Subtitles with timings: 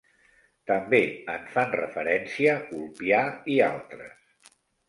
[0.71, 1.01] També
[1.33, 3.23] en fan referència Ulpià
[3.57, 4.53] i altres.